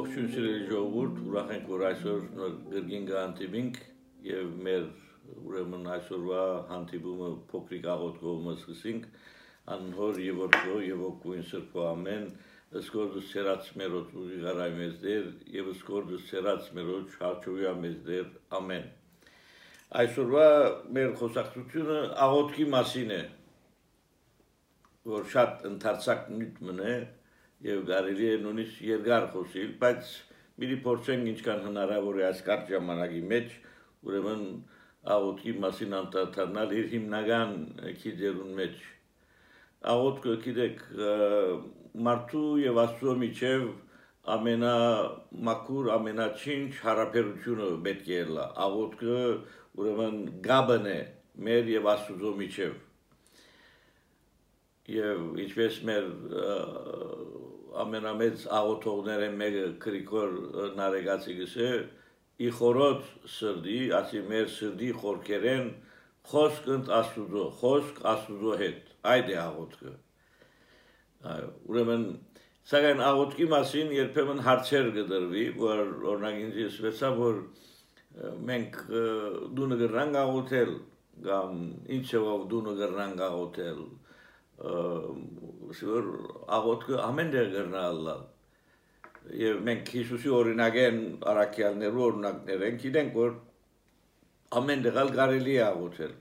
Ողջույն 0.00 0.28
սիրելի 0.32 0.60
ժողովուրդ, 0.70 1.16
ուրախ 1.28 1.50
ենք, 1.52 1.64
որ 1.68 1.82
այսօր 1.90 2.20
գրգին 2.70 3.02
կհանդիպենք 3.08 3.80
եւ 4.24 4.54
մեր 4.66 4.86
ուրեմն 5.50 5.88
այսօրվա 5.94 6.44
հանդիպումը 6.70 7.28
փոքրիկ 7.50 7.88
աղոթքով 7.94 8.46
սկսենք 8.52 9.08
անհոր 9.74 10.22
եւ 10.24 10.40
որդո 10.44 10.78
եւ 10.86 11.04
օգուին 11.10 11.44
սրբո 11.50 11.84
ամեն 11.90 12.24
սկորդս 12.80 13.28
ցերած 13.34 13.70
մերոց 13.82 14.16
ուղի 14.22 14.40
գարայ 14.46 14.70
մեզ 14.78 14.96
դեր 15.04 15.28
եւ 15.58 15.70
սկորդս 15.74 16.26
ցերած 16.30 16.72
մերոց 16.80 17.20
հաճույա 17.20 17.76
մեզ 17.84 18.00
դեր 18.08 18.34
ամեն 18.60 18.90
այսօրվա 20.00 20.48
մեր 20.96 21.14
խոսակցությունը 21.20 22.02
աղոթքի 22.30 22.68
մասին 22.78 23.16
է 23.20 23.22
որ 25.12 25.32
շատ 25.36 25.64
ընդարձակ 25.74 26.28
նույն 26.38 26.70
մնե 26.70 26.94
եւ 27.64 27.80
կարելի 27.88 28.28
է 28.30 28.36
նույնիսկ 28.44 28.84
երկար 28.88 29.26
խոսել, 29.34 29.72
բայց 29.80 30.12
մի 30.60 30.76
փորձենք 30.84 31.28
ինչքան 31.32 31.60
հնարավոր 31.66 32.20
է 32.20 32.24
այս 32.30 32.40
կարճ 32.46 32.72
ժամանակի 32.74 33.20
մեջ, 33.32 33.52
ուրեմն 34.08 34.42
աղոթքի 35.14 35.54
մասին 35.64 35.94
անդրադառնալ 35.98 36.74
իր 36.80 36.88
հիմնական 36.94 37.54
քիդերուն 38.00 38.50
մեջ։ 38.60 38.82
Աղոթքը 39.92 40.34
գիտեք 40.46 40.82
մարդու 42.08 42.50
եւ 42.64 42.82
Աստծո 42.84 43.14
միջև 43.22 43.64
ամենամաքուր, 44.34 45.88
ամենաչինչ 45.96 46.68
հարաբերությունը 46.84 47.70
պետք 47.88 48.12
է 48.16 48.20
լա։ 48.36 48.44
Աղոթքը 48.66 49.16
ուրեմն 49.80 50.20
գաբն 50.44 50.92
է 50.92 51.00
մեր 51.48 51.74
եւ 51.76 51.90
Աստծո 51.96 52.36
միջև 52.44 52.78
եւ 54.90 55.38
ինչպես 55.44 55.78
մեր 55.86 56.06
ամենամեծ 57.84 58.44
աղոթողները 58.60 59.28
մեկը 59.40 59.64
Գրիգոր 59.84 60.36
Նարեգացի 60.78 61.36
գսե 61.40 61.70
ի 62.40 62.50
խորոց 62.56 63.08
սրդի, 63.36 63.78
ասի 64.00 64.22
մեր 64.30 64.46
սրդի 64.56 64.90
խորքերեն 65.00 65.66
խոսքընդ 66.30 66.90
աստուծո, 67.00 67.44
խոսք 67.60 68.00
աստուծո 68.12 68.56
հետ, 68.62 68.92
այդ 69.12 69.30
է 69.34 69.36
աղոթքը։ 69.44 69.92
Ուրեմն 71.70 72.04
սակայն 72.70 73.02
աղոթքի 73.10 73.48
մասին 73.54 73.92
երբեմն 73.96 74.44
հարցեր 74.46 74.90
կդրվի, 74.96 75.44
որ 75.60 75.82
օրինակ 76.12 76.38
ինձ 76.44 76.60
ասվեցա, 76.66 77.10
որ 77.20 77.40
մենք 78.50 78.78
դունը 79.58 79.80
գրնանք 79.84 80.20
աղոթել, 80.24 80.72
կամ 81.26 81.58
ինչեով 81.96 82.46
դունը 82.50 82.74
գրնանք 82.80 83.24
աղոթել, 83.26 83.80
որ 84.60 86.08
աղոթքը 86.56 86.98
ամեն 87.06 87.30
դեր 87.34 87.52
գրնալա 87.54 88.16
եւ 89.40 89.60
մենք 89.68 89.92
Հիսուսի 89.96 90.32
օրինակեն 90.36 90.98
արաքյալներու 91.32 92.04
օրինակներ 92.06 92.64
ենք 92.68 92.82
գիտենք 92.84 93.16
որ 93.20 93.32
ամեն 94.60 94.84
դեղալ 94.86 95.12
կարելի 95.20 95.54
է 95.56 95.62
աղոթել 95.68 96.14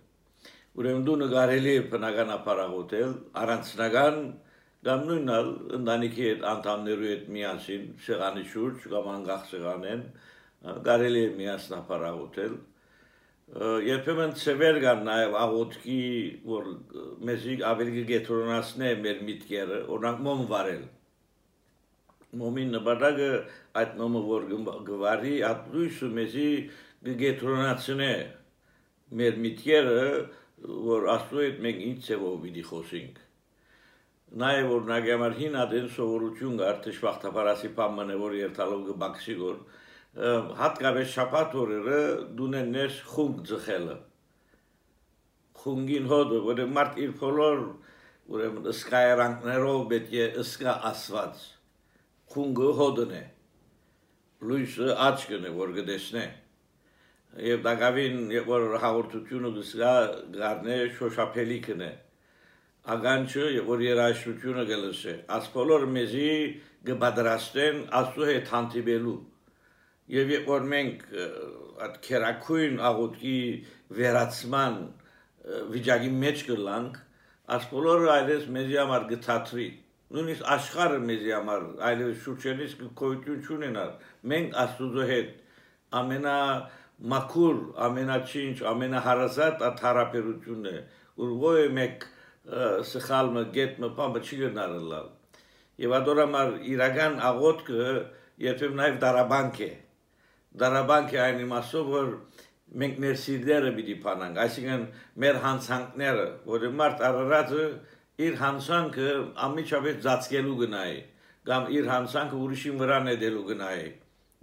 ուրեմն 0.80 1.06
դու 1.08 1.18
նկարելի 1.24 1.74
է 1.76 1.84
բնականաբար 1.94 2.64
աղոթել 2.66 3.14
առանցնական 3.44 4.20
կամ 4.88 5.06
նույնալ 5.10 5.48
ընտանիքի 5.80 6.26
հետ 6.30 6.44
անդամներու 6.54 7.10
հետ 7.10 7.24
միասին 7.36 7.88
սեղանի 8.06 8.44
շուրջ 8.54 8.86
կամ 8.94 9.10
անգախ 9.16 9.48
սեղանեն 9.50 10.04
կարելի 10.86 11.24
է 11.26 11.34
միասնաբար 11.40 12.06
աղոթել 12.12 12.54
երբեմն 13.58 14.34
ծևեր 14.38 14.78
կան 14.84 15.00
նաև 15.08 15.36
աղոթքի, 15.42 16.02
որ 16.46 16.68
մեզի 17.26 17.56
ավելի 17.66 18.04
գետրոնացնե 18.10 18.90
մեր 19.06 19.24
միտքերը, 19.30 19.80
օրինակ 19.96 20.20
մոմ 20.28 20.44
վարել։ 20.52 20.84
Մոմի 22.40 22.66
նպատակը 22.76 23.30
այդ 23.82 23.96
մոմը 24.02 24.22
որ 24.28 24.46
գվարի, 24.90 25.34
այդ 25.50 25.72
լույսը 25.74 26.12
մեզի 26.20 26.52
գետրոնացնե 27.24 28.12
մեր 29.18 29.42
միտքերը, 29.48 30.06
որ 30.92 31.10
աստծո 31.16 31.44
հետ 31.48 31.60
մենք 31.66 31.84
ինչ 31.90 32.00
ծևով 32.06 32.40
պիտի 32.46 32.64
խոսենք։ 32.70 33.20
Նաև 34.40 34.74
օրինակ 34.78 35.06
համար 35.10 35.36
հին 35.40 35.56
ադեն 35.64 35.88
սովորություն 35.96 36.58
կար, 36.60 36.82
թշվախտապարասի 36.86 37.70
պամանը, 37.80 38.18
որ 38.22 38.36
երթալով 38.44 38.84
կբաքսի 38.92 39.36
գոր, 39.40 39.56
հատկապես 40.18 41.12
շաբաթ 41.14 41.56
օրերը 41.64 42.00
դունեն 42.38 42.72
նես 42.76 42.96
խունգ 43.14 43.44
ձխելը 43.50 43.98
խունգին 45.60 46.10
հոդը 46.10 46.40
որ 46.48 46.62
մարդ 46.78 46.98
իր 47.04 47.14
բոլոր 47.20 47.62
ուրեմն 48.34 48.70
սկայրանքներով 48.74 49.80
պետք 49.94 50.18
է 50.24 50.26
ըսկա 50.44 50.76
ասված 50.90 51.46
խունգը 52.34 52.72
հոդն 52.82 53.16
է 53.20 53.24
լույսը 54.50 54.90
աչքն 55.06 55.48
է 55.50 55.54
որ 55.60 55.74
գտեսնե 55.78 56.26
եւ 57.46 57.64
դակավին 57.70 58.22
որ 58.50 58.68
հաղորդությունը 58.82 59.56
գսկա 59.60 59.96
գարնե 60.36 60.78
շոշափելիքն 61.00 61.84
է 61.86 61.92
ագանչը 62.96 63.50
որ 63.70 63.84
երաշխությունը 63.86 64.64
գլսե 64.70 65.16
աս 65.38 65.50
բոլոր 65.54 65.86
մեզի 65.98 66.30
գբադրաստեն 66.90 67.84
ասու 68.00 68.30
հետ 68.30 68.54
հանդիպելու 68.56 69.20
Եվ 70.10 70.34
երբ 70.36 70.48
որ 70.50 70.66
մենք 70.74 71.04
այդ 71.86 72.00
քերակույն 72.06 72.80
աղոթքի 72.90 73.36
վերացման 74.00 74.80
վիճակի 75.76 76.10
մեջ 76.24 76.42
գլանք, 76.50 76.98
այս 77.50 77.70
բոլորը 77.70 78.10
այլևս 78.14 78.50
մեզի 78.56 78.76
համար 78.80 79.06
գթաթրի 79.10 79.68
նույնիսկ 80.10 80.46
աշխարհը 80.56 81.00
մեզի 81.06 81.32
համար 81.36 81.64
այլևս 81.88 82.22
շուրջերից 82.26 82.72
գոյություն 83.00 83.42
չունենար 83.46 83.90
մենք 84.32 84.56
աստուծո 84.64 85.06
հետ 85.10 85.32
ամենա 86.00 86.36
մաքուր 87.14 87.60
ամենաչինչ 87.88 88.56
ամենահարազատ 88.72 89.66
աթարապերությունն 89.70 90.70
է 90.72 90.80
որ 91.22 91.36
ոյ 91.44 91.70
մեկ 91.80 92.08
սխալը 92.90 93.44
գետը 93.58 93.92
բամը 94.00 94.24
չի 94.26 94.40
գնալու 94.44 95.04
եւ 95.86 95.94
ադորամար 96.00 96.56
իրական 96.74 97.22
աղոթքը 97.30 97.92
երբեմն 98.50 98.82
նաեւ 98.82 98.98
դարաբանք 99.06 99.62
է 99.66 99.70
դարաբանք 100.58 101.14
է 101.14 101.22
այն 101.24 101.42
իմաստով, 101.46 101.90
որ 101.94 102.12
մենք 102.80 103.00
մեր 103.04 103.16
սիրտերը 103.24 103.72
պիտի 103.78 103.96
փանանք, 104.04 104.40
այսինքն 104.44 104.84
մեր 105.24 105.40
հանցանքները, 105.46 106.26
որը 106.50 106.72
մարդ 106.80 107.04
առարածը 107.10 107.66
իր 108.26 108.38
հանցանքը 108.40 109.10
ամիջապես 109.46 110.00
ծածկելու 110.06 110.58
գնայի, 110.64 111.00
կամ 111.50 111.70
իր 111.78 111.90
հանցանքը 111.94 112.40
ուրիշին 112.46 112.80
վրա 112.82 113.00
նետելու 113.10 113.46
գնայի։ 113.50 113.88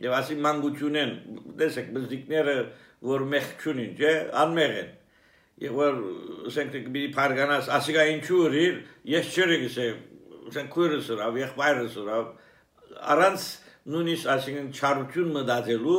Եվ 0.06 0.14
ասի 0.16 0.36
մանկությունեն, 0.44 1.12
տեսեք, 1.60 1.92
բզդիկները, 1.96 2.56
որ 3.10 3.26
մեղ 3.32 3.46
չունին, 3.56 3.92
չէ, 3.96 4.14
անմեղ 4.42 4.74
են։ 4.80 4.90
Եվ 5.66 5.78
որ 5.80 6.00
ասենք 6.50 6.74
պիտի 6.76 7.04
փարգանաս, 7.16 7.70
ասիկա 7.78 8.02
ինչու 8.12 8.40
իր, 8.60 8.80
ես 9.08 9.30
չերի 9.36 9.56
գսե, 9.62 9.86
ասենք 10.50 10.74
քույրս 10.74 11.08
ուրավ, 11.16 11.38
եղբայրս 11.40 11.96
ուրավ, 12.02 12.26
առանց 13.14 13.46
նույնիսկ 13.94 14.30
այսինքն 14.36 14.70
չարություն 14.76 15.34
մտածելու 15.36 15.98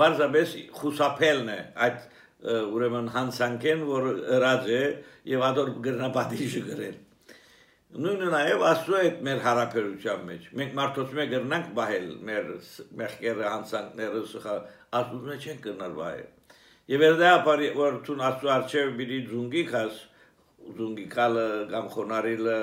բարձրապես 0.00 0.54
խուսափելն 0.76 1.50
է 1.52 1.58
այդ 1.86 2.04
ուրեմն 2.76 3.10
հանցանքեն 3.16 3.82
որ 3.90 4.06
ըրած 4.36 4.70
է 4.76 4.80
եւ 5.32 5.44
ադոր 5.50 5.70
գրնապատիժը 5.86 6.62
գրել 6.70 6.96
նույնը 8.06 8.30
նաեւ 8.32 8.64
աստծո 8.70 8.96
այդ 9.00 9.20
մեր 9.26 9.38
հարաբերության 9.46 10.24
մեջ 10.30 10.48
մենք 10.60 10.74
մարդոց 10.80 11.14
մեջ 11.18 11.30
գրնանք 11.32 11.68
բահել 11.78 12.08
մեր 12.28 12.50
մեղքերը 13.00 13.46
հանցանքները 13.52 14.22
սխա 14.32 14.56
աստծո 15.00 15.20
մեջ 15.30 15.46
չեն 15.46 15.62
կնալ 15.66 15.96
բահել 16.00 16.52
եւ 16.92 17.02
վերդապար 17.06 17.62
որ 17.78 17.96
ցուն 18.06 18.22
աստծո 18.26 18.52
արչեւ 18.56 18.92
բիդի 19.00 19.20
զունգի 19.30 19.64
քաս 19.70 20.02
զունգի 20.76 21.06
կալը 21.16 21.46
կամ 21.72 21.88
խոնարիլը 21.96 22.58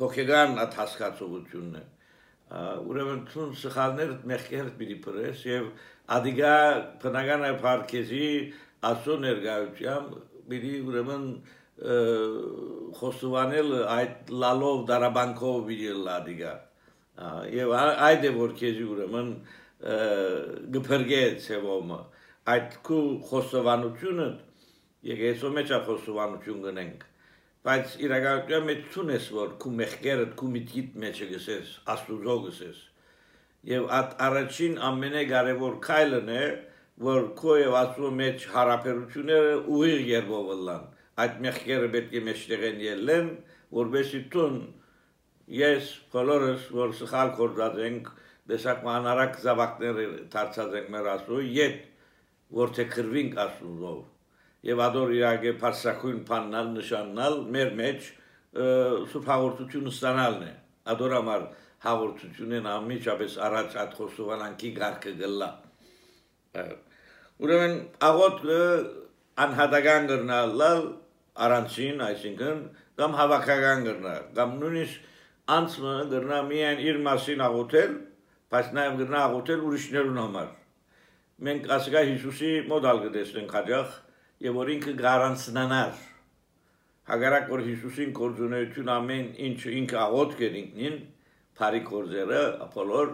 հոգեգան 0.00 0.58
at 0.64 0.78
հասկացողությունն 0.78 1.78
է 1.78 1.84
ուրեմն 2.48 3.20
ցուն 3.32 3.50
սխալներ 3.60 4.12
մեղքեր 4.30 4.68
պիտի 4.78 4.96
պրես 5.04 5.44
եւ 5.48 5.66
ադիգա 6.16 6.52
բնական 7.02 7.44
ապարքեզի 7.48 8.28
ասո 8.88 9.16
ներգայությամբ 9.24 10.14
պիտի 10.52 10.72
ուրեմն 10.88 11.26
խոստովանել 12.98 13.74
այդ 13.98 14.32
լալով 14.44 14.80
դարաբանկով 14.88 15.60
պիտի 15.68 15.92
լադիգա 16.08 16.54
եւ 17.58 17.74
այդ 18.08 18.26
է 18.30 18.32
որ 18.38 18.56
քեզի 18.62 18.88
ուրեմն 18.94 19.30
գփրգե 20.78 21.22
ցևոմը 21.44 22.00
այդ 22.54 22.80
քու 22.88 23.04
խոստովանությունը 23.28 24.28
եկեսո 25.12 25.52
մեջ 25.58 25.72
խոստովանություն 25.88 26.64
գնենք 26.64 27.06
բայց 27.66 27.94
իրականում 28.06 28.68
մեջ 28.70 28.82
ցունես 28.94 29.24
որ 29.34 29.54
քու 29.62 29.72
մեղքերը 29.78 30.26
քու 30.38 30.50
միտքիդ 30.54 30.98
մեջ 31.04 31.22
գսես 31.32 31.72
աստուծո 31.94 32.36
գսես 32.44 32.82
եւ 33.70 33.88
այդ 33.98 34.12
առաջին 34.28 34.76
ամենակարևոր 34.88 35.74
քայլն 35.88 36.30
է 36.36 36.44
որ 37.08 37.26
քո 37.40 37.56
եւ 37.58 37.74
աստծո 37.80 38.10
մեջ 38.20 38.46
հարաբերությունները 38.54 39.56
ուղիղ 39.74 40.04
երբով 40.12 40.52
լան 40.68 40.86
այդ 41.24 41.40
մեղքերը 41.48 41.90
պետք 41.96 42.14
է 42.18 42.22
մեջտեղեն 42.28 42.80
ելեն 42.86 43.28
որբեսի 43.78 44.22
տուն 44.34 44.58
ես 45.58 45.90
բոլորս 46.14 46.68
որ 46.78 46.94
սխալ 47.00 47.34
կորած 47.40 47.82
ենք 47.88 48.12
դեսակ 48.52 48.86
մանարակ 48.86 49.40
զավակներ 49.44 49.98
դարձած 50.34 50.78
ենք 50.78 50.92
մեր 50.94 51.10
ասու 51.14 51.42
յետ 51.58 51.82
որ 52.60 52.72
թե 52.78 52.86
քրվինք 52.94 53.42
ասուով 53.44 53.98
եւ 54.66 54.80
ադոր 54.88 55.12
իրագե 55.14 55.52
փարսակույն 55.62 56.20
փաննալ 56.28 56.70
նշաննալ 56.74 57.36
մեր 57.54 57.74
մեջ 57.78 58.08
սուրբ 59.12 59.28
հաղորդությունը 59.32 59.92
ստանալն 59.94 60.46
է 60.48 60.52
ադոր 60.94 61.14
համար 61.18 61.44
հաղորդությունն 61.84 62.68
ամիջապես 62.72 63.36
առաջ 63.48 63.76
այդ 63.82 63.92
խոսովանանքի 63.98 64.70
գարկը 64.78 65.12
գլա 65.20 65.50
ուրեմն 67.44 67.76
աղոտ 68.08 68.40
անհատական 69.44 70.08
գրնալալ 70.10 70.82
առանցին 71.46 72.02
այսինքն 72.08 72.64
կամ 72.98 73.14
հավաքական 73.20 73.84
գրնա 73.86 74.14
կամ 74.38 74.56
նույնիսկ 74.62 75.52
անցը 75.58 75.94
գրնա 76.14 76.38
միայն 76.48 76.82
իր 76.88 76.98
մասին 77.04 77.44
աղոթել 77.46 77.94
բայց 78.54 78.72
նաև 78.78 78.98
գրնա 79.02 79.20
աղոթել 79.28 79.62
ուրիշներուն 79.68 80.20
համար 80.22 80.50
մենք 81.46 81.70
ասկա 81.78 82.02
Հիսուսի 82.08 82.52
մոդալ 82.72 83.02
կտեսնենք 83.06 83.54
հաջող 83.58 83.96
եւ 84.44 84.58
որ 84.58 84.72
ինքը 84.74 84.94
գարանցնանար 85.02 86.02
հագարակ 87.08 87.48
որ 87.52 87.62
Հիսուսին 87.68 88.10
կորձունեություն 88.18 88.92
ամեն 88.94 89.30
ինչ 89.48 89.60
ինքը 89.78 89.98
աղոթ 90.02 90.36
կերինքնին 90.38 90.98
բարի 91.58 91.80
կորձերը 91.88 92.42
ապոլոր 92.66 93.08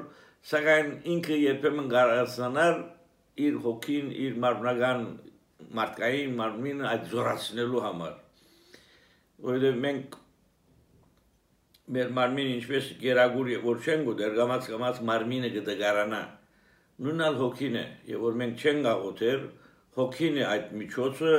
սակայն 0.51 0.91
ինքը 1.15 1.39
երբեմն 1.41 1.89
գարանցնանար 1.95 2.75
իր 3.45 3.57
հոգին 3.65 4.11
իր 4.25 4.37
մարմնական 4.45 5.07
մարդկային 5.79 6.37
մարմինը 6.41 6.87
այդ 6.91 7.09
զորացնելու 7.15 7.83
համար 7.85 8.15
որովհետև 9.47 9.81
մենք 9.85 10.19
մեր 11.95 12.15
մարմին 12.19 12.51
ինչպես 12.59 12.91
գերագուր 13.01 13.51
որ 13.65 13.83
չեն 13.85 14.05
գուտեր 14.09 14.37
գամած 14.39 14.69
գամած 14.75 15.01
մարմինը 15.09 15.51
կդգարանա 15.57 16.23
նույնալ 17.05 17.37
հոգին 17.41 17.77
է 17.81 17.85
եւ 18.13 18.25
որ 18.25 18.39
մենք 18.43 18.65
չենք 18.65 18.89
աղոթեր 18.93 19.43
հոգին 19.99 20.41
է 20.41 20.47
այդ 20.55 20.73
միջոցը 20.81 21.35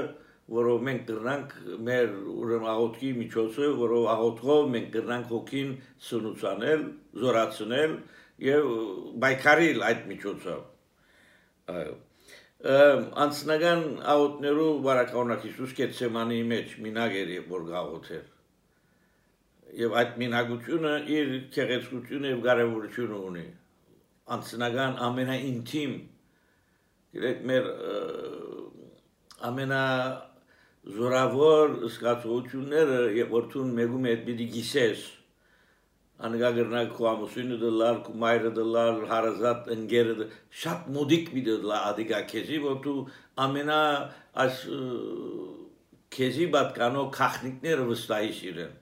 որով 0.56 0.84
մենք 0.86 1.06
կրնանք 1.10 1.54
մեր 1.88 2.12
ուրեմն 2.36 2.70
աղոթքի 2.76 3.12
միջոցը 3.20 3.70
որով 3.80 4.04
աղոթով 4.14 4.68
մենք 4.76 4.92
կրնանք 4.96 5.32
հոգին 5.34 5.72
սնուցանել 6.10 6.84
զորացնել 7.24 7.96
եւ 8.46 8.70
բայկարիլ 9.26 9.86
այդ 9.90 10.06
միջոցով 10.12 11.74
այո 11.76 11.96
անցնական 13.26 13.82
աղոթներու 14.14 14.70
բարակաունակ 14.86 15.44
Հիսուս 15.50 15.74
Գեթսեմանի 15.80 16.40
մեջ 16.52 16.72
մինագերի 16.86 17.42
որ 17.50 17.68
գաղոթեր 17.72 18.24
եւ 19.82 19.98
այդ 20.02 20.18
մինագությունը 20.22 20.94
իր 21.16 21.36
քեղեցկությունը 21.56 22.32
եւ 22.32 22.42
կարեւորությունը 22.46 23.20
ունի 23.30 23.46
անձնական 24.36 24.98
ամենաինտիմ 25.10 25.96
գիտեք 27.16 27.44
մեր 27.52 27.70
ամենա 29.48 29.82
զորավոր 30.96 31.76
զգացողությունները 31.86 33.00
եւ 33.18 33.36
որթուն 33.36 33.74
մեգում 33.80 34.08
է 34.12 34.16
պիտի 34.28 34.48
գիսես. 34.56 35.06
Անգագրնակ 36.26 36.94
քո 36.96 37.08
ամուսինը 37.12 37.58
դլար, 37.66 37.98
քո 38.06 38.16
մայրը 38.22 38.52
դլար, 38.60 39.02
հարազատ 39.10 39.70
ընկերը 39.76 40.30
շատ 40.62 40.88
մոդիկ 40.96 41.34
մի 41.36 41.44
դլա 41.50 41.82
ադիգա 41.90 42.22
քեզի 42.32 42.62
որ 42.70 42.80
դու 42.86 42.96
ամենա 43.46 43.82
այս 44.46 44.64
քեզի 46.16 46.50
բատկանո 46.56 47.06
քախնիկները 47.20 47.88
վստահի 47.92 48.34
իրեն 48.54 48.74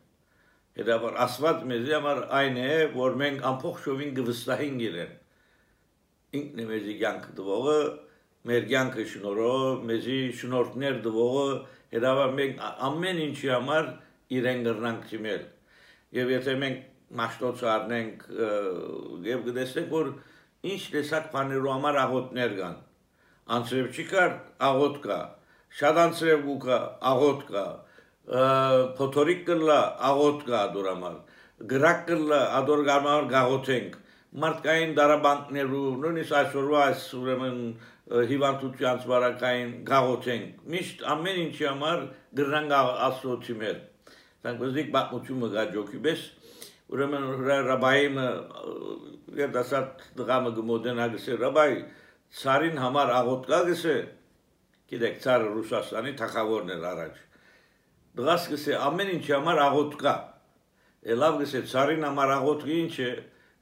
Հետաբար 0.74 1.18
ասված 1.22 1.60
մեզի 1.70 1.94
համար 1.94 2.20
այն 2.34 2.56
է, 2.58 2.70
որ 2.96 3.18
մենք 3.22 3.44
ամփոխ 3.46 3.82
շովին 3.84 4.14
գվստահին 4.18 4.80
գիրեն։ 4.82 5.12
Ինքն 6.40 6.62
է 6.64 6.66
մեզի 6.70 6.96
կյանք 7.02 7.28
դվողը, 7.38 7.76
մեր 8.50 8.66
կյանքը 8.72 9.06
շնորհով, 9.14 9.84
մեզի 9.90 10.18
շնորհներ 10.40 10.98
դվողը, 11.06 11.46
հետաբար 11.94 12.34
մենք 12.40 12.64
ամեն 12.90 13.22
ինչի 13.28 13.52
համար 13.54 13.88
իրեն 14.38 14.66
գրնանք 14.68 15.06
ճիմել։ 15.12 15.46
Եվ 16.18 16.34
եթե 16.34 16.58
մենք 16.64 16.82
մաշտոց 17.20 17.64
առնենք 17.74 18.28
եւ 19.30 19.48
գտեսնենք, 19.48 19.94
որ 19.94 20.12
ինչ 20.74 20.82
տեսակ 20.98 21.32
բաներու 21.34 21.74
համար 21.74 22.02
աղոթներ 22.04 22.58
կան։ 22.60 22.78
Անցրև 23.54 23.98
չի 23.98 24.06
կար, 24.14 24.36
աղոթ 24.70 25.00
կա։ 25.04 25.20
Շատ 25.74 26.00
անցրև 26.04 26.46
գուկա, 26.48 26.78
աղոթ 27.14 27.48
կա 27.50 27.66
փոթորիկ 28.24 29.42
կլա 29.50 29.80
աղոտ 30.10 30.44
կա 30.48 30.60
դուրամալ 30.74 31.16
գրակ 31.72 32.06
կլա 32.08 32.38
ադոր 32.60 32.84
գարմար 32.88 33.26
գաղոթենք 33.34 33.98
մարդկային 34.44 34.94
դարաբանկներու 35.00 35.90
նույնիսկ 36.04 36.38
այսօրվա 36.40 36.80
այս 36.84 37.04
ուրեմն 37.20 37.58
հիվանդության 38.12 38.98
ծվարակային 39.04 39.70
գաղոթենք 39.88 40.64
միշտ 40.74 41.04
ամեն 41.14 41.38
ինչի 41.44 41.68
համար 41.70 42.02
գրնան 42.40 42.74
ասոցի 43.08 43.54
մեր 43.62 43.78
դրանք 44.44 44.64
ոզիկ 44.64 44.90
բացմությունը 44.96 45.50
գաջոքի 45.54 46.02
բես 46.08 46.26
ուրեմն 46.94 47.28
ռաբայինը 47.70 48.26
երդասատ 49.40 50.04
դղամը 50.20 50.52
գմոդենա 50.58 51.08
գսե 51.14 51.38
ռաբայ 51.44 51.70
ցարին 52.42 52.82
համար 52.84 53.14
աղոտ 53.22 53.48
կա 53.54 53.62
գսե 53.70 53.96
գիտեք 54.92 55.16
ցարը 55.24 55.48
ռուսաստանի 55.54 56.14
թախավորն 56.20 56.74
էր 56.76 56.86
առաջ 56.92 57.22
դրաս 58.20 58.50
գսե 58.52 58.76
ամեն 58.90 59.14
ինչ 59.14 59.26
համար 59.32 59.64
աղոտ 59.70 59.96
կա 60.04 60.16
լավ 61.24 61.40
գսե 61.44 61.64
ցարին 61.72 62.06
համար 62.10 62.36
աղոտ 62.36 62.68
ինչ 62.84 62.94
է 63.08 63.12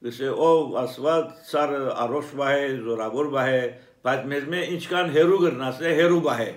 գսե 0.02 0.34
ով 0.50 0.76
ասված 0.82 1.32
ցարը 1.52 1.80
արոշ 2.04 2.34
վահե 2.42 2.68
զորավոր 2.90 3.32
վահե 3.38 3.64
բայց 4.06 4.24
մեզ 4.32 4.48
մե 4.54 4.62
ինչ 4.76 4.84
կան 4.92 5.12
հերու 5.16 5.40
գրնասն 5.46 5.88
է 5.90 5.92
հերու 6.00 6.22
բահ 6.28 6.42
է 6.46 6.52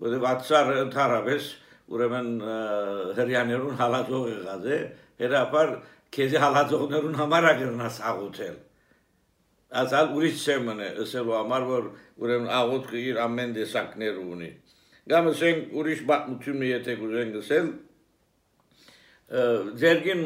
որովհետև 0.00 0.26
ածար 0.30 0.72
ընդհանրապես 0.80 1.50
ուրեմն 1.90 2.30
հрьяներուն 3.18 3.78
հալածող 3.80 4.26
եղած 4.30 4.66
է 4.70 4.80
հերապար 5.20 5.72
քեզի 6.16 6.42
հալածողներուն 6.44 7.20
համար 7.20 7.48
գրնաս 7.60 8.00
աղոթել 8.10 8.56
ասալ 9.80 10.10
ուրիշ 10.18 10.40
սեմն 10.42 10.80
է 10.82 10.88
ասելու 11.04 11.36
համար 11.36 11.66
որ 11.68 11.84
ուրեմն 12.24 12.50
աղոթքը 12.58 13.02
իր 13.10 13.20
ամեն 13.24 13.52
տեսակներ 13.60 14.18
ունի 14.22 14.50
կամ 15.10 15.30
ասենք 15.30 15.76
ուրիշ 15.80 16.02
բացմունքը 16.10 16.70
եթե 16.70 16.96
գուզենք 17.00 17.38
ասել 17.40 17.70
ձերգին 19.80 20.24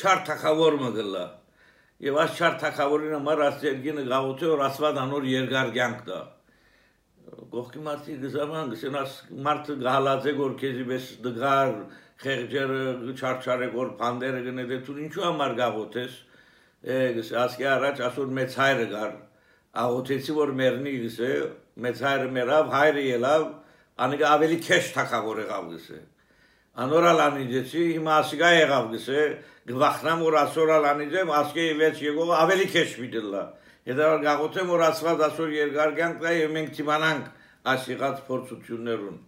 չարտակավոր 0.00 0.78
մը 0.80 0.90
գլա 0.96 1.24
Այս 2.02 2.32
չար 2.34 2.54
թակավորին 2.58 3.12
համար 3.14 3.40
այս 3.46 3.58
ձերգինը 3.62 4.02
գաղութի 4.10 4.46
որ 4.50 4.62
ասված 4.64 4.96
անոր 5.02 5.26
երկար 5.30 5.68
կյանք 5.76 6.00
դա։ 6.08 6.16
Գողքի 7.52 7.82
մարդի 7.84 8.16
գզաման 8.22 8.72
գսեն 8.72 8.96
աս 8.98 9.12
մարդը 9.46 9.76
գահալած 9.84 10.26
է 10.26 10.32
որ 10.40 10.56
քեզի 10.62 10.86
բես 10.88 11.06
դգար 11.26 11.70
խեղջերը 12.24 12.80
չարչարը 13.14 13.68
որ 13.76 13.92
փանդերը 14.02 14.42
գնե 14.48 14.64
դե 14.72 14.78
դու 14.88 14.98
ինչու 15.06 15.24
համար 15.28 15.54
գաղութես։ 15.62 16.18
Գս 17.22 17.32
ասկի 17.44 17.68
առաջ 17.76 18.02
ասոր 18.10 18.34
մեծ 18.42 18.56
հայրը 18.62 18.86
գար։ 18.96 19.12
Աղոթեցի 19.82 20.38
որ 20.42 20.54
մերնի 20.58 20.96
գսե 21.06 21.30
մեծ 21.86 22.02
հայրը 22.08 22.32
մերավ 22.38 22.74
հայրը 22.74 23.04
ելավ 23.12 23.46
անիկա 24.02 24.32
ավելի 24.38 24.58
քեշ 24.66 24.90
թակավոր 24.98 25.44
եղավ 25.46 25.70
գսե 25.76 26.00
անորալ 26.80 27.18
անիջեցի 27.26 27.82
հիմա 27.88 28.12
ասիգա 28.22 28.50
եղավ 28.56 28.86
գսե 28.92 29.24
գվախնամ 29.70 30.22
որ 30.26 30.36
ասորալ 30.42 30.86
անիջեմ 30.92 31.32
ասկե 31.38 31.66
վեց 31.80 31.98
եկող 32.06 32.30
ավելի 32.38 32.68
քեշ 32.72 32.94
միտելա 33.02 33.42
Եթե 33.82 34.08
գաղութեմ 34.22 34.68
որ 34.72 34.84
ասված 34.86 35.24
ասոր 35.26 35.52
երկար 35.56 35.92
կյանք 35.98 36.22
դա 36.22 36.32
եւ 36.38 36.54
մենք 36.56 36.72
թիմանանք 36.78 37.24
այս 37.72 37.88
եղած 37.92 38.22
փորձություններուն 38.28 39.18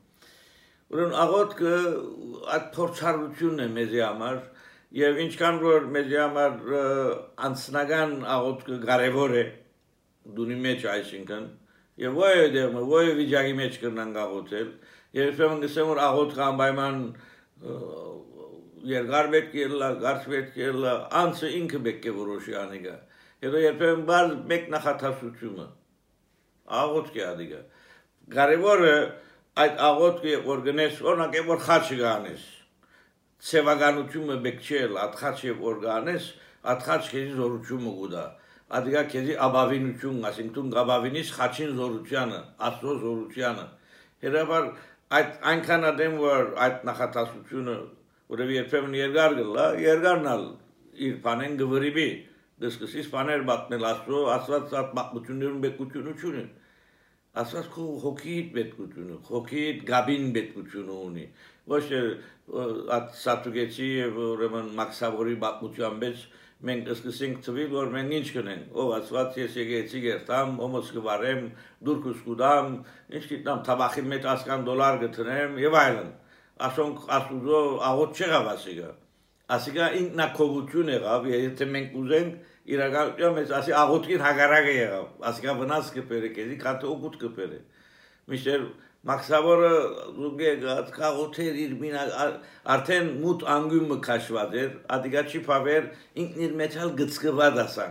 Ուրեմն 0.95 1.19
աղոթքը 1.25 1.75
այդ 2.55 2.71
փորձառությունն 2.77 3.65
է 3.65 3.69
մեզի 3.75 4.01
համար 4.05 4.41
եւ 5.01 5.21
ինչքան 5.25 5.61
որ 5.65 5.91
մեզի 5.99 6.19
համար 6.23 6.73
անձնական 7.51 8.17
աղոթքը 8.37 8.81
կարեւոր 8.87 9.37
է 9.43 9.45
դունի 10.39 10.59
մեջ 10.69 10.89
այսինքն 10.95 11.53
Եվ 11.95 12.17
ոյ 12.19 12.49
դեմ 12.51 12.79
ոյ 12.91 13.13
վիճակի 13.21 13.53
մեջ 13.55 13.77
կրնան 13.79 14.09
գաղոթել։ 14.17 14.71
Երբեմն 15.15 15.61
գսեմ 15.63 15.91
որ 15.93 16.01
աղոթ 16.03 16.33
կան 16.35 16.57
պայման 16.59 16.97
երկար 18.91 19.31
պետք 19.35 19.57
է 19.65 19.67
լա, 19.73 19.91
գարց 20.05 20.27
պետք 20.33 20.59
է 20.61 20.71
լա, 20.85 20.95
անցը 21.21 21.51
ինքը 21.59 21.81
պետք 21.87 22.09
է 22.11 22.15
որոշի 22.19 22.57
անիգա։ 22.61 22.97
Հետո 23.45 23.63
երբեմն 23.65 24.05
բալ 24.11 24.35
մեկ 24.53 24.69
նախատասությունը։ 24.75 25.67
Աղոթ 26.81 27.11
կի 27.15 27.25
ադիգա։ 27.29 27.61
Կարևորը 28.35 28.95
այդ 29.65 29.83
աղոթքը 29.89 30.39
որ 30.49 30.63
գնես, 30.69 31.03
օրինակ 31.05 31.37
որ 31.49 31.61
խաչը 31.69 31.99
գանես։ 32.01 32.47
Ցեվականությունը 33.45 34.39
պետք 34.45 34.65
չէ, 34.65 34.81
այդ 35.05 35.19
խաչը 35.21 35.59
որ 35.61 35.83
գանես, 35.85 36.31
այդ 36.73 36.89
խաչը 36.89 37.27
զորությունը 37.35 37.93
գուտա 38.01 38.25
ադիգա 38.75 39.03
քեզի 39.13 39.35
աբավինություն, 39.45 40.21
ասինքն 40.31 40.71
աբավինից 40.83 41.31
խաչին 41.37 41.73
զորությանը, 41.79 42.39
աստծո 42.69 42.95
զորությանը։ 43.03 43.67
Հետաբար 44.25 44.69
այդ 45.15 45.33
այնքան 45.53 45.89
ադեմ 45.91 46.19
որ 46.25 46.53
այդ 46.67 46.85
նախատասությունը 46.89 47.77
որը 48.35 48.47
երբեմն 48.55 48.95
երկար 48.99 49.35
գլա, 49.39 49.65
երկարնալ 49.85 50.45
իր 51.07 51.17
բանեն 51.25 51.57
գվրիբի, 51.61 52.09
դսկսի 52.65 53.03
սպաներ 53.05 53.43
բատնել 53.49 53.89
աստծո 53.91 54.21
աստված 54.35 54.77
այդ 54.81 54.93
մատմություններում 54.99 55.65
բեկությունը 55.65 56.15
չունի 56.21 56.45
աստված 57.43 57.69
քո 57.75 57.85
հոգիդ 58.05 58.51
պետքությունը 58.55 59.17
հոգիդ 59.29 59.81
գաբին 59.89 60.27
պետքությունը 60.37 60.99
ունի 61.09 61.25
ոչ 61.73 61.83
այդ 62.97 63.09
սատուգեցի 63.21 63.89
ուրեմն 64.25 64.69
մաքսավորի 64.81 65.35
բատմության 65.45 65.99
մեջ 66.05 66.23
մենք 66.65 66.91
սկսենք 66.95 67.41
ծվել 67.45 67.71
որ 67.75 67.91
մենք 67.95 68.15
ինչ 68.19 68.29
կնենք 68.35 68.77
ով 68.83 68.93
ասված 68.99 69.39
ես 69.41 69.57
եկեցի 69.61 70.03
երթամ 70.05 70.55
ոմս 70.61 70.93
կվարեմ 70.97 71.43
դուրքուս 71.89 72.23
կուդամ 72.29 72.71
ինչ 73.19 73.25
գիտեմ 73.33 73.63
թաբախի 73.69 74.05
մեջ 74.15 74.29
ասկան 74.35 74.67
դոլար 74.69 75.01
գտնեմ 75.05 75.59
եւ 75.65 75.79
այլն 75.85 76.11
ասոնք 76.69 77.05
ասուզո 77.19 77.61
աղոտ 77.91 78.21
չեղավ 78.25 78.51
ասիգա 78.55 78.91
ասիգա 79.55 79.87
ինքնակողություն 80.01 80.91
եղավ 80.95 81.29
եթե 81.35 81.67
մենք 81.75 81.97
ուզենք 82.01 82.53
իրականում 82.75 83.39
ես 83.43 83.51
ասի 83.59 83.75
աղոտին 83.77 84.23
հագարակը 84.25 84.75
եղավ 84.79 85.25
ասիգա 85.31 85.55
վնաս 85.61 85.91
կպերը 85.99 86.31
կեզի 86.39 86.57
կանտը 86.63 86.89
օգուտ 86.95 87.19
կպերը 87.25 87.59
միշտ 88.33 88.71
Մաքսավորը 89.05 89.71
զուգե 90.17 90.51
գաղութեր 90.97 91.57
իր 91.63 91.73
մին 91.81 91.97
արդեն 92.75 93.09
մուտ 93.21 93.43
անգյումը 93.55 93.97
քաշված 94.07 94.55
էր, 94.61 94.71
ադիգա 94.97 95.23
չի 95.29 95.41
փավեր 95.49 95.89
ինքն 96.23 96.45
իր 96.47 96.55
մեջ 96.61 96.77
հալ 96.81 96.93
գծկված 97.01 97.59
ասան։ 97.65 97.91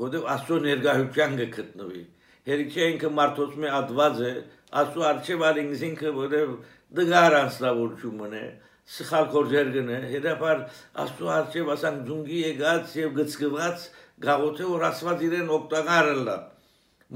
Որտեւ 0.00 0.26
աստծո 0.34 0.58
ներգահության 0.66 1.38
գտնվի։ 1.56 2.02
Հերիքե 2.50 2.88
ինքը 2.90 3.10
մարդոց 3.20 3.54
մի 3.62 3.70
ադված 3.78 4.20
է, 4.28 4.32
աստծո 4.80 5.06
արչև 5.08 5.46
ալինգ 5.48 5.84
ինքը 5.88 6.12
որտեւ 6.18 6.52
դգար 7.00 7.36
անստավորություն 7.40 8.36
է, 8.40 8.44
սխալ 8.90 9.26
կորձեր 9.32 9.72
գնե, 9.76 9.98
հետապար 10.12 10.62
աստծո 11.04 11.32
արչև 11.36 11.72
ասան 11.74 11.98
ձունգի 12.10 12.42
եկած 12.44 12.94
եւ 13.00 13.16
գծկված 13.20 13.88
գաղութը 14.26 14.68
որ 14.70 14.86
ասված 14.90 15.24
իրեն 15.30 15.52
օգտակար 15.56 16.08
լա։ 16.28 16.36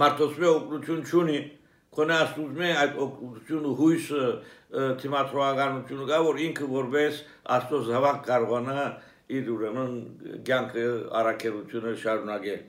Մարդոց 0.03 0.39
մի 0.41 0.49
օգնություն 0.51 1.03
չունի, 1.05 1.41
Քոնե 1.95 2.15
աստուծմե 2.25 2.69
այդ 2.83 2.95
օգնությունը 3.05 3.73
հույսը 3.81 4.23
թիմատրոականությունը 5.01 6.07
կա 6.11 6.21
որ 6.29 6.41
ինքը 6.49 6.71
որպես 6.75 7.21
աստծո 7.57 7.81
զավակ 7.89 8.19
կարողանա 8.29 8.87
իր 9.39 9.51
ուրեմն 9.55 9.93
կյանքը 10.49 10.87
առաքելությունը 11.21 11.93
շարունակել 12.03 12.63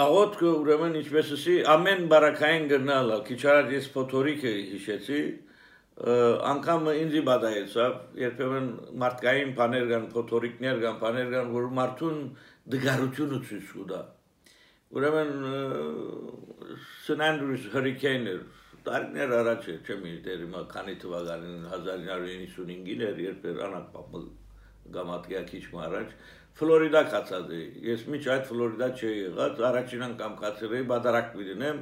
աղոթքը 0.00 0.50
ուրեմն 0.60 0.98
ինչպես 1.00 1.32
ասի 1.36 1.54
ամեն 1.74 2.06
բարակային 2.12 2.68
գնալը 2.70 3.18
քիչ 3.26 3.40
արած 3.52 3.72
ես 3.76 3.88
փոթորիկը 3.96 4.52
հիշեցի 4.70 5.20
անգամ 6.50 6.86
ինձի 6.94 7.20
բադայեցավ 7.26 7.96
երբեմն 8.22 8.70
մարդկային 9.02 9.50
բաներ 9.58 9.84
կան 9.90 10.06
փոթորիկներ 10.14 10.80
կան 10.86 10.96
բաներ 11.02 11.28
կան 11.34 11.52
որ 11.56 11.68
մարդուն 11.80 12.22
դգարությունը 12.74 13.40
ցույց 13.50 13.74
կտա 13.74 14.00
Ուրեմն 14.90 15.34
St. 17.06 17.20
Andrews 17.22 17.66
հurricane-ը 17.70 18.32
տարիներ 18.86 19.32
առաջ 19.36 19.66
է, 19.70 19.74
չեմ 19.86 20.06
իրտեր 20.10 20.40
հիմա 20.44 20.62
քանի 20.72 20.94
թվականին 21.04 21.66
1995-ին 21.68 23.04
էր, 23.06 23.20
երբ 23.26 23.44
էր 23.50 23.60
անապապ 23.66 24.16
գամատկիա 24.96 25.42
քիչ 25.50 25.62
առաջ 25.86 26.14
Ֆլորիդա 26.60 27.02
կացած 27.12 27.52
է։ 27.54 27.60
Ես 27.86 28.02
միջ 28.10 28.26
այդ 28.34 28.42
Ֆլորիդա 28.50 28.88
չի 28.98 29.10
եղած, 29.10 29.60
առաջին 29.68 30.02
անգամ 30.06 30.34
կացել 30.40 30.74
էի 30.80 30.86
բադարակ 30.90 31.30
դինեմ 31.50 31.78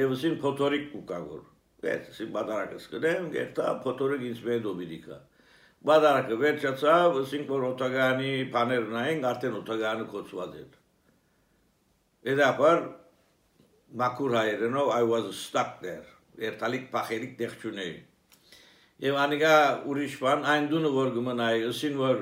եւ 0.00 0.12
ուսին 0.16 0.36
փոթորիկ 0.44 0.84
կուկավոր։ 0.92 1.40
Ես 1.88 2.12
սի 2.18 2.28
բադարակը 2.36 2.82
սկդեմ, 2.84 3.30
գերտա 3.38 3.70
փոթորիկ 3.86 4.26
ինձ 4.30 4.44
մեր 4.50 4.60
դոմինիկա։ 4.68 5.18
Բադարակը 5.90 6.38
վերջացավ, 6.44 7.18
ուսին 7.24 7.48
որ 7.54 7.66
օտագանի 7.70 8.32
բաներ 8.58 8.86
նայենք, 8.98 9.26
արդեն 9.32 9.58
օտագանը 9.64 10.08
կոչված 10.12 10.60
էր։ 10.60 10.79
Հետապար 12.28 12.80
մաքուր 14.00 14.34
հայերենով 14.36 14.90
I 14.92 15.04
was 15.10 15.28
stuck 15.36 15.78
there։ 15.84 16.04
Երթալիկ 16.40 16.90
փախերիկ 16.92 17.32
տեղ 17.38 17.54
չունեի։ 17.60 17.94
Եվ 19.04 19.16
անիկա 19.22 19.54
ուրիշ 19.88 20.16
բան 20.20 20.44
այն 20.52 20.66
դունը 20.72 20.90
որ 20.96 21.12
գմնայի, 21.16 21.62
ըսին 21.70 21.96
որ 22.00 22.20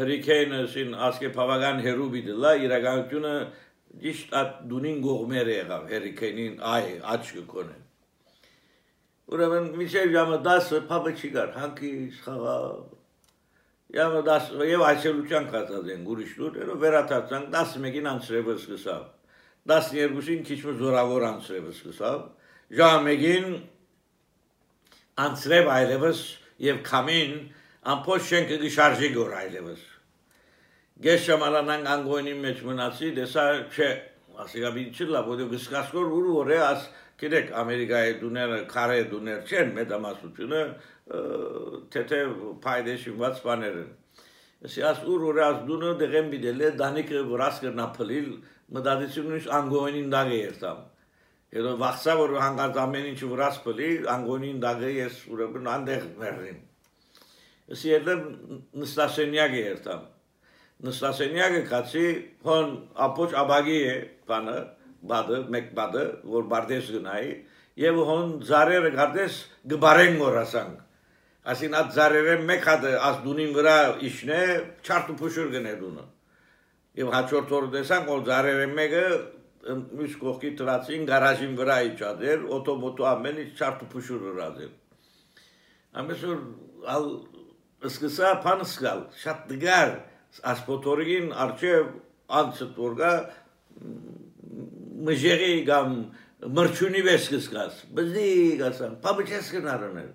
հրիկեյնը 0.00 0.60
ըսին 0.64 0.96
ասկե 1.08 1.30
բավական 1.36 1.82
հերու 1.84 2.08
բիդլա 2.14 2.52
իրականությունը 2.64 3.34
ճիշտ 4.04 4.34
այդ 4.40 4.54
դունին 4.72 5.02
գողմեր 5.04 5.50
եղավ 5.54 5.92
հրիկեյնին 5.92 6.56
այ 6.74 6.86
աչք 7.14 7.42
կոնե։ 7.52 7.76
Ուրեմն 9.34 9.68
միջև 9.80 10.14
ժամը 10.16 10.38
10-ը 10.48 10.80
փաբը 10.88 11.12
չի 11.20 11.30
գար, 11.36 11.52
հանքի 11.60 11.92
խաղա 12.24 12.56
Ямը 13.94 14.20
10 14.26 14.64
եւ 14.66 14.82
այսելուչան 14.88 15.44
կացած 15.52 15.90
են 15.94 16.06
ուրիշ 16.10 16.30
լուրերը 16.40 16.76
վերաթացան 16.82 17.44
11-ին 17.52 18.08
անցրևը 18.10 18.54
սկսավ 18.58 19.04
12-ին 19.70 20.42
քիչ 20.44 20.58
մը 20.64 20.74
զորավոր 20.80 21.26
անցրև 21.30 21.68
սկսավ, 21.72 22.24
ժամեգին 22.78 23.46
անցրև 25.24 25.70
այլևս 25.74 26.22
եւ 26.64 26.80
քամին 26.88 27.32
ամփոփ 27.94 28.26
շենքը 28.28 28.58
գշարժի 28.64 29.10
գոր 29.14 29.32
այլևս։ 29.40 29.86
Գես 31.04 31.24
շամանան 31.28 31.88
անգոյնի 31.94 32.34
մեջ 32.44 32.60
մնացի, 32.68 33.08
դեսա 33.18 33.46
չէ, 33.74 33.88
ասիկա 34.44 34.70
բիչի 34.76 35.08
լավ, 35.14 35.32
որ 35.32 35.48
գսկասկոր 35.54 36.12
ուր 36.18 36.28
որ 36.34 36.52
է 36.54 36.60
աս 36.64 36.86
գիտեք 37.24 37.50
ամերիկայի 37.60 38.14
դուները 38.20 38.60
քարե 38.70 39.02
դուներ 39.10 39.50
չեն 39.50 39.74
մեդամասությունը 39.78 40.62
թեթե 41.94 42.20
փայդեշինված 42.64 43.42
բաներ 43.44 43.76
են։ 43.82 43.92
Ասի 44.64 44.84
ուր 45.12 45.24
որ 45.28 45.40
աս 45.44 45.58
դունը 45.68 45.92
դեղեն 46.00 46.28
բիդել 46.32 46.64
է 46.64 46.70
դանիկը 46.80 47.22
վրաս 47.30 47.58
կրնա 47.64 47.86
փլիլ 47.98 48.28
մտածությունից 48.72 49.46
անգոյնին 49.58 50.12
դագը 50.12 50.36
երտամ։ 50.40 50.78
Հետո 51.54 51.72
վախսա 51.80 52.14
որ 52.18 52.32
հանգած 52.42 52.78
ամեն 52.82 53.08
ինչ 53.10 53.18
վրաս 53.30 53.58
փլի, 53.64 53.88
անգոյնին 54.14 54.62
դագը 54.64 54.92
ես 54.94 55.18
ուրեմն 55.34 55.68
անդեղ 55.74 56.06
մեռին։ 56.22 56.62
Ես 57.74 57.82
երդեմ 57.90 58.22
նստասենյակը 58.82 59.60
երտամ։ 59.64 60.06
Նստասենյակը 60.88 61.60
կացի 61.70 62.06
հոն 62.48 62.72
ապոչ 63.06 63.28
աբագի 63.44 63.76
է 63.90 63.94
բանը, 64.30 64.56
բադը, 65.12 65.38
մեկ 65.54 65.70
բադը, 65.78 66.06
որ 66.34 66.48
բարդես 66.54 66.90
գնայի, 66.96 67.30
եւ 67.84 68.00
հոն 68.08 68.34
զարերը 68.48 68.90
գարդես 68.96 69.38
գբարեն 69.74 70.18
մորասանք։ 70.24 70.82
Ասին 71.54 71.78
at 71.78 71.94
զարերը 71.94 72.36
մեկ 72.48 72.68
հատ 72.72 72.90
աս 72.96 73.22
դունին 73.24 73.54
վրա 73.54 73.78
իշնե, 74.08 74.42
չարտ 74.84 75.14
ու 75.14 75.18
փուշուր 75.20 75.50
գնե 75.54 75.74
դունը 75.84 76.04
եւ 76.98 77.10
հաջորդ 77.14 77.52
օրը 77.58 77.70
տեսանք 77.74 78.10
որ 78.12 78.24
զարերը 78.28 78.66
մեկը 78.78 79.04
մյուս 79.64 80.16
կողքի 80.20 80.50
տրացին 80.60 81.06
գարաժին 81.08 81.54
վրա 81.58 81.76
իջադեր 81.90 82.42
օտոմոտո 82.58 83.06
ամեն 83.10 83.38
ինչ 83.44 83.52
չարտ 83.58 83.84
փուշուր 83.94 84.26
ռազել 84.38 84.72
ամես 86.02 86.24
որ 86.30 86.42
ալ 86.94 87.08
սկսա 87.90 88.32
փանսկալ 88.44 89.00
շատ 89.22 89.46
դգար 89.52 89.94
ասպոտորին 90.52 91.32
արչև 91.44 91.88
անցտ 92.40 92.78
որգա 92.84 93.12
մժերի 95.08 95.54
գամ 95.68 95.96
մրչունի 96.58 97.02
վեսկսկաս 97.08 97.80
բզի 97.96 98.28
գասան 98.60 99.00
պաբիչես 99.04 99.50
կնարոնել 99.56 100.12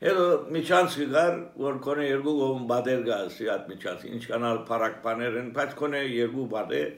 Հետո 0.00 0.26
միջանցքը 0.56 1.06
գար, 1.12 1.34
որ 1.60 1.74
կոնե 1.84 2.04
երկու 2.06 2.32
ում 2.44 2.62
բադեր 2.70 3.02
գասի 3.04 3.48
այդ 3.52 3.66
միջանցը, 3.68 4.12
ինչ 4.16 4.22
կանալ 4.30 4.60
փարակ 4.70 4.94
բաներ 5.04 5.34
են, 5.40 5.50
բայց 5.58 5.74
կոնե 5.80 6.00
երկու 6.08 6.44
բադեր, 6.54 6.94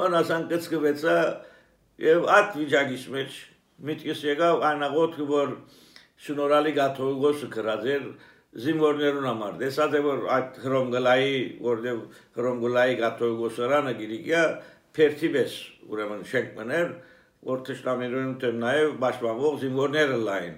հոն 0.00 0.16
ասան 0.20 0.46
կծկվեցա 0.52 1.16
եւ 2.06 2.24
այդ 2.36 2.56
վիճակից 2.60 3.04
մեջ 3.16 3.36
միտքս 3.90 4.22
եկավ 4.30 4.64
այն 4.70 4.86
աղոթքը, 4.88 5.26
որ 5.36 5.52
շնորհալի 6.26 6.72
գաթողիկոսը 6.80 7.50
գրածեր 7.56 8.06
զինվորներուն 8.66 9.28
համար։ 9.28 9.58
Դեսած 9.60 9.96
է 9.98 10.00
որ 10.06 10.22
այդ 10.36 10.60
հրոմգլայի, 10.64 11.34
որտեղ 11.66 11.98
հրոմգլայի 12.40 13.00
գաթողիկոսարանը 13.02 13.92
գիրիկյա 14.00 14.44
փերթիվես, 14.96 15.58
ուրեմն 15.92 16.24
շենք 16.32 16.56
մներ, 16.62 16.94
որ 17.52 17.66
թշնամիներուն 17.68 18.38
դեմ 18.46 18.62
նաեւ 18.64 18.94
պաշտպանող 19.04 19.60
զինվորները 19.66 20.22
լայն 20.30 20.56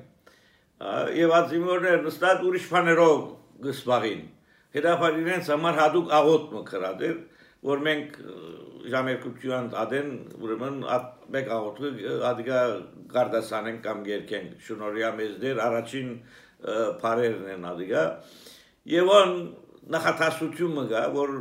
եւ 1.18 1.34
ածիմորներ 1.38 2.02
նստած 2.06 2.44
ուրիշ 2.48 2.66
բաներով 2.72 3.22
գսվաղին։ 3.66 4.20
Հետապար 4.78 5.18
իրենց 5.22 5.50
համար 5.54 5.78
հadoop 5.82 6.12
աղոտ 6.18 6.50
մկրած 6.54 7.04
էր, 7.08 7.16
որ 7.68 7.80
մենք 7.88 8.18
ժամերկության 8.92 9.70
ադեն 9.82 10.10
ուրեմն 10.38 10.76
մեկ 11.34 11.48
աղոտը 11.54 11.88
ադիգա 12.28 12.60
գարդասանեն 13.14 13.80
կամ 13.84 14.04
երկեն 14.08 14.50
շնորհիա 14.66 15.10
մեզ 15.18 15.32
դեր 15.42 15.62
առաջին 15.66 16.12
բարերն 17.02 17.48
են 17.54 17.66
ադիգա 17.72 18.04
եւ 18.92 19.10
on 19.18 19.34
նախատասությունը 19.94 20.84
գա 20.92 21.02
որ 21.16 21.34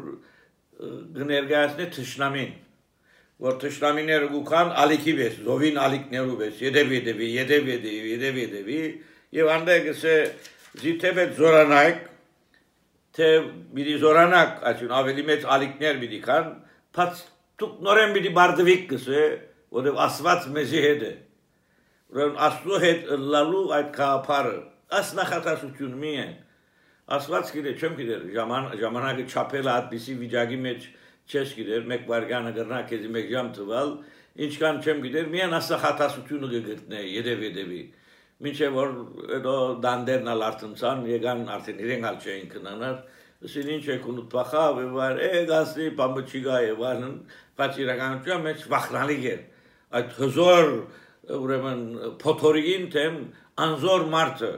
գներգայացնե 1.17 1.87
թշնամին 1.97 2.55
որ 3.45 3.57
թշնամիները 3.61 4.31
գուքան 4.33 4.73
ալիքի 4.83 5.13
վես 5.21 5.39
զովին 5.45 5.79
ալիքներու 5.83 6.37
վես 6.41 6.61
եդեվ 6.65 6.93
եդեվ 6.97 7.23
եդեվ 7.27 7.69
եդեվ 7.73 8.07
եդեվ 8.11 8.39
եդեվ 8.43 8.71
եւ 9.35 9.49
անդե 9.57 9.77
գսե 9.87 10.15
զիթեբե 10.77 11.25
զորանայք 11.37 12.05
թե 13.17 13.27
պիտի 13.73 13.93
զորանակ, 14.03 14.57
այսին 14.69 14.91
ավելի 14.93 15.23
մեծ 15.25 15.45
ալիքներ 15.55 15.95
պիտի 16.03 16.19
կան, 16.27 16.49
բաց 16.97 17.21
դուք 17.61 17.79
նորեն 17.87 18.11
պիտի 18.13 18.31
բարդվիկ 18.37 18.83
գսե, 18.91 19.23
որով 19.77 20.01
ասված 20.05 20.45
մեզի 20.57 20.83
հետ 20.83 21.05
է։ 21.07 21.13
Ուրեմն 22.13 22.37
աստծո 22.47 22.81
հետ 22.83 23.09
լալու 23.33 23.63
այդ 23.77 23.89
կապարը, 23.97 24.53
աս 24.97 25.09
նախատասություն 25.17 25.97
մի 26.03 26.13
են։ 26.27 26.35
Աստված 27.17 27.51
գիտե, 27.55 27.73
չեմ 27.81 27.97
գիտեր, 27.97 28.23
ժաման 28.37 28.69
ժամանակը 28.83 29.25
չափել 29.33 29.69
այդպիսի 29.73 30.15
վիճակի 30.21 30.59
մեջ 30.67 30.87
չես 31.27 31.53
գիտեր, 31.57 31.85
մեկ 31.91 32.07
վարգանը 32.11 32.51
գրնա 32.57 32.81
քեզի 32.91 33.11
մեկ 33.17 33.29
ժամ 33.33 33.51
տվալ, 33.57 33.93
ինչքան 34.47 34.81
չեմ 34.83 35.01
գիտեր, 35.07 35.29
միան 35.33 35.55
ասա 35.57 35.79
խատասությունը 35.83 36.49
կգտնե, 36.53 37.01
երև 37.17 37.45
երևի։ 37.47 37.81
Մինչև 38.45 38.75
որ 38.77 38.91
հետո 39.31 39.53
դանդերն 39.81 40.31
ալ 40.33 40.43
արտնցան, 40.47 40.99
եկան 41.09 41.39
արդեն 41.55 41.79
իրենք 41.87 42.07
ալ 42.09 42.17
չէին 42.21 42.49
կնանար, 42.51 42.99
ասին 43.47 43.71
ինչ 43.77 43.85
եք 43.95 44.05
ունու 44.11 44.25
պախավ, 44.33 44.81
վար, 44.93 45.21
է 45.25 45.41
գասի, 45.49 45.87
պամբչիգա 45.97 46.59
է, 46.67 46.71
վարն, 46.77 47.15
բայց 47.57 47.81
իրականության 47.81 48.45
մեջ 48.45 48.67
վախնալի 48.73 49.17
էր։ 49.33 49.41
Այդ 49.97 50.15
հզոր, 50.21 50.71
ուրեմն, 51.37 51.83
փոթորիգին 52.21 52.89
թեմ 52.93 53.19
անզոր 53.67 54.07
մարդը, 54.13 54.53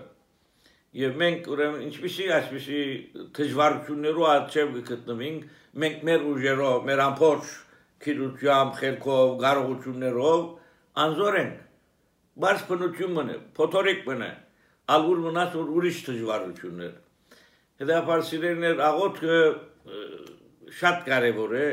Եվ 0.98 1.18
մենք 1.22 1.48
ուրեմն 1.54 1.82
ինչպեսի 1.86 2.24
այսպեսի 2.34 2.80
դժվարություններով 3.38 4.30
աչև 4.30 4.72
գտնվենք, 4.88 5.44
մենք 5.84 6.00
մեր 6.08 6.24
ուժերով, 6.32 6.78
մեր 6.88 7.02
ամբողջ 7.04 7.52
քիրությամբ, 8.06 8.72
խելքով, 8.80 9.36
կարողություններով 9.44 10.48
անզոր 11.04 11.38
ենք 11.44 11.69
բարձ 12.40 12.66
բնություն 12.70 13.14
մնե, 13.18 13.38
փոթորիկ 13.58 14.02
մնե, 14.10 14.30
ալուր 14.96 15.22
մնաց 15.28 15.56
որ 15.60 15.72
ուրիշ 15.80 16.02
դժվարություններ։ 16.08 16.94
Հետապար 17.80 18.26
սիրելիներ 18.30 18.84
աղոթքը 18.90 19.40
շատ 20.80 21.06
կարևոր 21.10 21.56
է, 21.60 21.68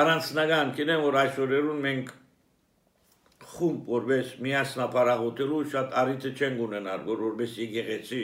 առանցնական 0.00 0.72
կինեմ 0.78 1.04
որ 1.04 1.18
այսօրերուն 1.24 1.80
մենք 1.84 2.12
խումբ 3.54 3.88
որպես 3.94 4.34
միասնապարաղոտելու 4.44 5.62
շատ 5.74 5.96
առիթը 6.02 6.30
չեն 6.34 6.60
ունենալ, 6.64 7.00
որ 7.08 7.24
որպես 7.24 7.56
եկեղեցի 7.64 8.22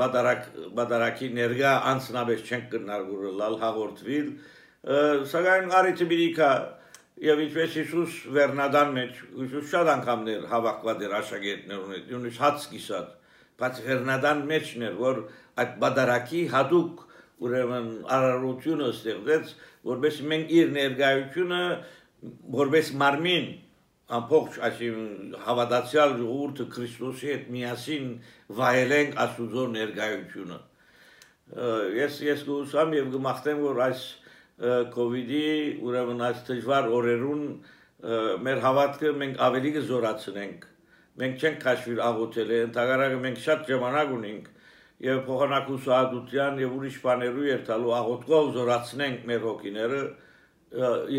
բադարակ 0.00 0.46
բադարակի 0.76 1.28
ներգա 1.36 1.72
անցնաբես 1.92 2.46
չեն 2.46 2.64
կնալ 2.72 3.04
որ 3.10 3.26
լալ 3.40 3.58
հաղորդվիլ, 3.62 4.30
սակայն 5.32 5.74
առիթը 5.80 6.08
բիրիկա 6.12 6.50
Եվ 7.16 7.38
ինչպես 7.46 7.76
Հիսուս 7.80 8.16
վերնադան 8.36 8.90
մեջ, 8.96 9.20
Հիսուս 9.40 9.68
շատ 9.72 9.90
անգամներ 9.94 10.42
հավաքված 10.50 11.04
էր 11.06 11.14
աշակերտներ 11.16 11.84
ունեց, 11.86 12.10
ունից 12.18 12.40
հաց 12.42 12.66
կիսած, 12.72 13.12
բայց 13.62 13.78
վերնադան 13.86 14.42
մեջն 14.50 14.84
էր, 14.90 14.98
որ 15.00 15.22
այդ 15.62 15.78
բադարակի 15.84 16.42
հadouk 16.52 17.06
ուրեմն 17.46 17.88
արարությունը 18.16 18.90
ստեղծեց, 18.96 19.54
որպես 19.86 20.20
մենք 20.32 20.52
իր 20.56 20.74
ներկայությունը 20.76 21.62
որպես 22.56 22.92
մարմին 23.00 23.48
ամբողջ 24.16 24.58
այսին 24.68 25.00
հավատացյալ 25.46 26.14
ժողովուրդը 26.20 26.66
Քրիստոսի 26.76 27.30
հետ 27.32 27.48
միասին 27.56 28.06
վայելենք 28.60 29.16
Աստուծո 29.24 29.64
ներկայությունը։ 29.76 30.58
Ես 31.96 32.20
ես 32.26 32.44
գուսամ 32.46 32.94
եւ 32.96 33.10
գմախտեմ 33.16 33.64
որ 33.66 33.82
այս 33.86 34.04
կոവിഡ്ի 34.56 35.46
ուրեմն 35.84 36.22
այս 36.26 36.38
դժվար 36.48 36.86
օրերուն 36.96 37.42
մեր 38.46 38.60
հավատքը 38.64 39.10
մենք 39.20 39.40
ավելի 39.46 39.72
կզորացնենք 39.76 40.64
մենք 41.20 41.42
չենք 41.44 41.58
քաշվիր 41.64 42.00
աղոթել 42.06 42.52
ընդհանրապես 42.56 43.20
մենք 43.26 43.42
շատ 43.46 43.68
ժամանակ 43.72 44.14
ունենք 44.16 44.48
եւ 45.06 45.20
փոխանակուսահատության 45.28 46.60
եւ 46.62 46.74
ուրիշ 46.76 46.98
բաներու 47.04 47.46
երթալու 47.50 47.94
աղոթքով 48.00 48.50
զորացնենք 48.56 49.26
մեր 49.28 49.46
հոգիները 49.46 50.00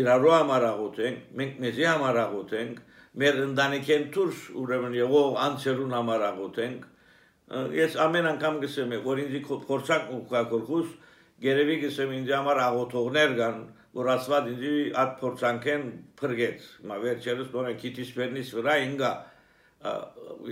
իրարու 0.02 0.32
համար 0.34 0.66
աղոթենք 0.68 1.32
մենք 1.38 1.60
մեզի 1.62 1.86
համար 1.88 2.18
աղոթենք 2.26 2.80
մեր 3.22 3.38
ընտանիքեն 3.44 4.08
դուրս 4.14 4.40
ուրեմն 4.62 4.96
եղող 4.98 5.38
անցերուն 5.46 5.94
համար 5.98 6.24
աղոթենք 6.28 6.88
ես 7.78 7.94
ամեն 8.02 8.28
անգամ 8.34 8.58
գսեմ 8.66 8.96
որ 9.06 9.22
ինձ 9.24 9.38
փորձակ 9.68 10.10
ու 10.14 10.24
կակորխուս 10.34 10.90
Գերևի 11.42 11.76
գսեմ 11.84 12.14
ինձ 12.18 12.30
համար 12.34 12.60
աղոթողներ 12.64 13.34
կան, 13.38 13.58
որ 13.98 14.08
ասված 14.14 14.48
ինձ 14.52 14.64
այդ 15.02 15.12
փորձանքեն 15.20 15.84
փրկեց։ 16.18 16.64
Մա 16.90 16.96
վերջերս 17.04 17.52
դոնե 17.52 17.74
քիթիս 17.82 18.10
վերնիս 18.18 18.50
վրա 18.58 18.74
ինգա 18.88 19.12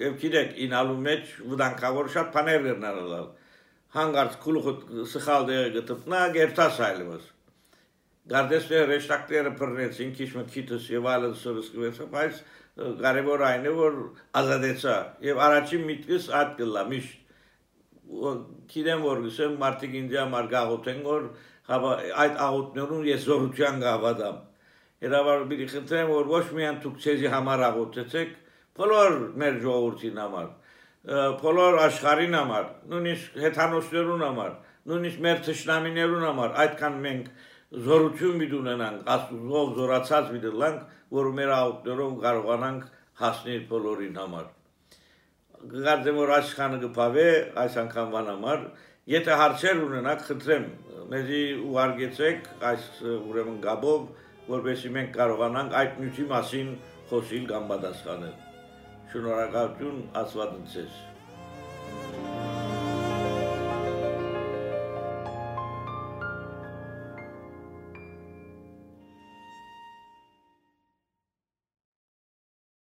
եւ 0.03 0.19
գիտեք 0.23 0.53
ինալու 0.67 0.99
մեջ 1.07 1.33
վտանգավոր 1.53 2.11
շատ 2.15 2.31
բաներ 2.37 2.61
վերնալալ։ 2.67 3.27
Հանգարց 3.97 4.37
քուլխը 4.45 4.75
սխալ 5.11 5.49
դեր 5.51 5.77
գտնա 5.91 6.21
գերտաս 6.37 6.81
այլևս։ 6.87 7.27
Գարդեսը 8.31 8.79
ռեշտակտերը 8.91 9.53
բռնեցին 9.59 10.15
քիչ 10.19 10.31
մի 10.37 10.45
քիթս 10.55 10.87
եւ 10.95 11.11
այլն 11.11 11.37
սրսկվեց, 11.43 12.01
բայց 12.15 12.41
կարևոր 12.77 13.45
այն 13.51 13.69
է 13.71 13.75
որ 13.77 14.01
ազատեցա 14.41 14.97
եւ 15.27 15.39
առաջին 15.47 15.87
միտքս 15.91 16.27
այդ 16.41 16.51
կլա 16.59 16.83
միշտ 16.91 17.26
գիտեմ 18.07 19.07
որ 19.07 19.23
գսեմ 19.27 19.57
մարդիկ 19.63 19.95
ինձ 20.01 20.13
համար 20.21 20.51
գաղութեն 20.53 21.01
որ 21.07 21.25
այդ 21.77 22.37
աղութներուն 22.47 23.07
ես 23.09 23.25
զորության 23.27 23.81
գավադամ 23.83 24.37
Երավար 25.07 25.43
բիդի 25.51 25.67
խնդրեմ 25.73 26.13
որ 26.13 26.29
ոչ 26.31 26.45
միայն 26.57 26.79
դուք 26.85 27.01
ցեզի 27.07 27.33
համար 27.33 27.65
աղոթեցեք 27.67 28.31
բոլոր 28.79 29.17
մեր 29.43 29.59
ժողովրդին 29.65 30.21
համար 30.23 30.49
բոլոր 31.43 31.79
աշխարհին 31.87 32.37
համար 32.37 32.71
նույնիսկ 32.93 33.37
հեթանոսներուն 33.43 34.25
համար 34.27 34.55
նույնիսկ 34.91 35.23
մեր 35.27 35.43
թշնամիներուն 35.47 36.27
համար 36.27 36.57
այդքան 36.65 36.99
մենք 37.07 37.31
զորություն 37.87 38.37
մի 38.41 38.49
ունենանք 38.61 39.11
աստուծով 39.17 39.73
զորացած 39.81 40.29
մի 40.35 40.43
դլանք 40.47 41.01
որ 41.19 41.33
մեր 41.41 41.55
աղոթներով 41.57 42.15
կարողանանք 42.27 42.87
հասնել 43.23 43.67
բոլորին 43.73 44.21
համար 44.23 44.47
գարդեմ 45.73 46.19
որ 46.21 46.33
աշխանը 46.37 46.79
գփավե 46.85 47.27
այս 47.63 47.79
անգամվան 47.83 48.31
համար 48.33 48.63
եթե 49.13 49.39
հարցեր 49.41 49.83
ունենաք 49.87 50.23
խնդրեմ 50.29 50.67
մեզի 51.13 51.43
ուղարկեցեք 51.67 52.49
այս 52.71 52.87
ուրեմն 53.17 53.59
գաբով 53.67 54.07
որովհետեւ 54.53 54.97
մենք 54.99 55.13
կարողանանք 55.19 55.77
այդ 55.83 56.01
նյութի 56.05 56.29
մասին 56.33 56.73
խոսիլ 57.11 57.51
կամ 57.53 57.69
պատասխանել 57.75 58.35
շնորհակալություն 59.13 60.03
աստված 60.23 60.59
ձեզ 60.75 61.05